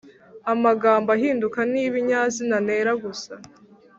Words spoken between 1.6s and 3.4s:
ni ibinyazina, ntera gusa